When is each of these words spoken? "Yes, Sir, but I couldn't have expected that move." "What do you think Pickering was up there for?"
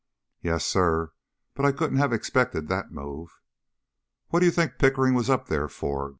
"Yes, 0.41 0.65
Sir, 0.65 1.11
but 1.53 1.63
I 1.63 1.71
couldn't 1.71 1.99
have 1.99 2.11
expected 2.11 2.67
that 2.69 2.91
move." 2.91 3.39
"What 4.29 4.39
do 4.39 4.47
you 4.47 4.51
think 4.51 4.79
Pickering 4.79 5.13
was 5.13 5.29
up 5.29 5.45
there 5.47 5.67
for?" 5.67 6.09